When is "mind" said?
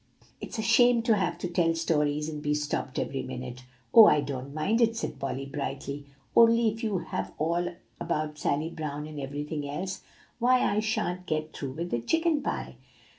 4.51-4.81